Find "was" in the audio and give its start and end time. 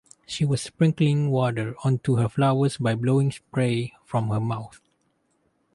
0.45-0.63